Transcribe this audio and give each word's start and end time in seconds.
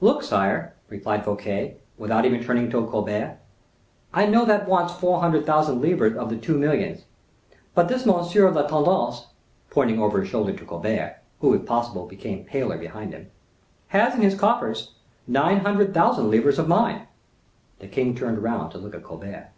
"Look, 0.00 0.22
sire," 0.22 0.72
replied 0.88 1.24
Fouquet, 1.24 1.78
without 1.98 2.24
even 2.24 2.40
turning 2.40 2.70
towards 2.70 2.92
Colbert, 2.92 3.38
"I 4.12 4.24
know 4.24 4.44
that 4.44 4.68
wants 4.68 4.92
four 4.94 5.18
hundred 5.18 5.46
thousand 5.46 5.80
livres 5.80 6.16
of 6.16 6.30
the 6.30 6.36
two 6.36 6.56
millions. 6.56 7.06
But 7.74 7.88
this 7.88 8.06
monsieur 8.06 8.46
of 8.46 8.54
l'intendance" 8.54 9.26
(pointing 9.70 10.00
over 10.00 10.20
his 10.20 10.28
shoulder 10.28 10.52
to 10.52 10.64
Colbert, 10.64 11.16
who 11.40 11.54
if 11.54 11.66
possible, 11.66 12.06
became 12.06 12.44
paler, 12.44 12.78
behind 12.78 13.12
him) 13.14 13.32
"has 13.88 14.14
in 14.14 14.20
his 14.22 14.38
coffers 14.38 14.94
nine 15.26 15.58
hundred 15.58 15.92
thousand 15.92 16.30
livres 16.30 16.60
of 16.60 16.68
mine." 16.68 17.08
The 17.80 17.88
king 17.88 18.14
turned 18.14 18.44
round 18.44 18.70
to 18.70 18.78
look 18.78 18.94
at 18.94 19.02
Colbert. 19.02 19.50